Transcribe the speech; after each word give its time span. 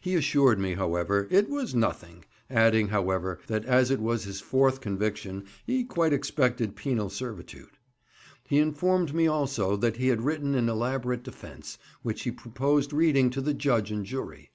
He 0.00 0.14
assured 0.14 0.60
me, 0.60 0.74
however, 0.74 1.26
it 1.28 1.48
was 1.50 1.74
"nothing," 1.74 2.24
adding, 2.48 2.86
however, 2.86 3.40
that 3.48 3.64
as 3.64 3.90
it 3.90 3.98
was 3.98 4.22
his 4.22 4.40
fourth 4.40 4.80
conviction, 4.80 5.44
he 5.66 5.82
quite 5.82 6.12
expected 6.12 6.76
penal 6.76 7.10
servitude. 7.10 7.70
He 8.46 8.58
informed 8.60 9.12
me 9.12 9.26
also 9.26 9.74
that 9.78 9.96
he 9.96 10.06
had 10.06 10.22
written 10.22 10.54
an 10.54 10.68
elaborate 10.68 11.24
defence, 11.24 11.78
which 12.04 12.22
he 12.22 12.30
proposed 12.30 12.92
reading 12.92 13.28
to 13.30 13.40
the 13.40 13.54
judge 13.54 13.90
and 13.90 14.06
jury. 14.06 14.52